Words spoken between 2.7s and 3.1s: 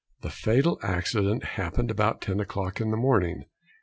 in the